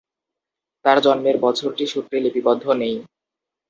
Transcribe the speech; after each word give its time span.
তার 0.85 0.97
জন্মের 1.05 1.37
বছরটি 1.45 1.83
সূত্রে 1.87 2.17
লিপিবদ্ধ 2.19 2.65
নেই। 2.81 2.95